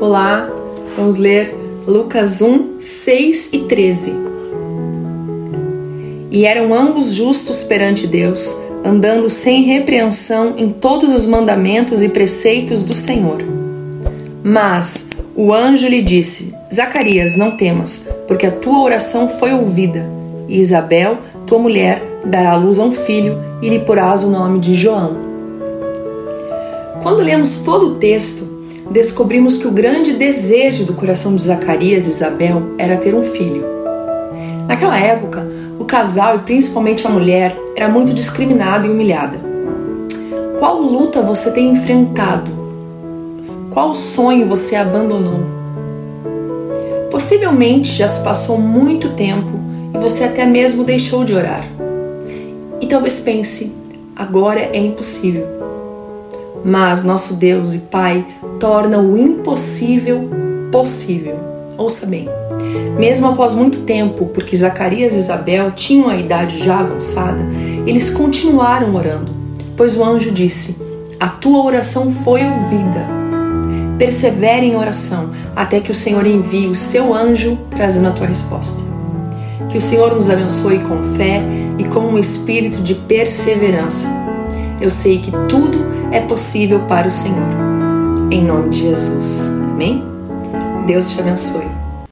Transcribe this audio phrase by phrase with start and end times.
[0.00, 0.48] Olá,
[0.96, 4.14] vamos ler Lucas 1, 6 e 13.
[6.30, 12.84] E eram ambos justos perante Deus, andando sem repreensão em todos os mandamentos e preceitos
[12.84, 13.38] do Senhor.
[14.44, 20.08] Mas o anjo lhe disse: Zacarias, não temas, porque a tua oração foi ouvida,
[20.46, 24.60] e Isabel, tua mulher, dará à luz a um filho e lhe porás o nome
[24.60, 25.16] de João.
[27.02, 28.47] Quando lemos todo o texto,
[28.90, 33.64] descobrimos que o grande desejo do coração de Zacarias e Isabel era ter um filho.
[34.66, 35.46] Naquela época,
[35.78, 39.38] o casal e principalmente a mulher era muito discriminada e humilhada.
[40.58, 42.50] Qual luta você tem enfrentado?
[43.70, 45.40] Qual sonho você abandonou?
[47.10, 49.50] Possivelmente já se passou muito tempo
[49.94, 51.64] e você até mesmo deixou de orar.
[52.80, 53.74] E talvez pense:
[54.16, 55.46] agora é impossível.
[56.64, 58.26] Mas nosso Deus e Pai
[58.58, 60.28] torna o impossível
[60.70, 61.36] possível.
[61.76, 62.28] Ouça bem.
[62.98, 67.46] Mesmo após muito tempo, porque Zacarias e Isabel tinham a idade já avançada,
[67.86, 69.32] eles continuaram orando,
[69.76, 70.76] pois o anjo disse:
[71.20, 73.18] A tua oração foi ouvida.
[73.96, 78.82] Persevere em oração até que o Senhor envie o seu anjo trazendo a tua resposta.
[79.68, 81.42] Que o Senhor nos abençoe com fé
[81.78, 84.08] e com um espírito de perseverança.
[84.80, 85.78] Eu sei que tudo
[86.10, 87.67] é possível para o Senhor.
[88.30, 89.48] Em nome de Jesus.
[89.72, 90.04] Amém?
[90.86, 91.87] Deus te abençoe.